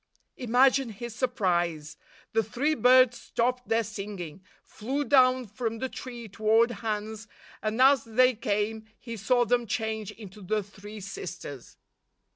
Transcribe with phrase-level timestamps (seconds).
[0.37, 1.95] Imagine his surprise!
[2.33, 7.27] The three birds stopped their singing, flew down from the tree toward Hans,
[7.61, 11.77] and as they came, he saw them change into the three sisters.